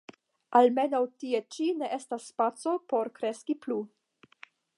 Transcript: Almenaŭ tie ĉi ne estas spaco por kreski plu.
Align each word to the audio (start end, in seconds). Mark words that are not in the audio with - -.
Almenaŭ 0.59 1.01
tie 1.23 1.41
ĉi 1.57 1.67
ne 1.81 1.91
estas 1.99 2.25
spaco 2.33 2.75
por 2.95 3.13
kreski 3.21 3.59
plu. 3.67 3.79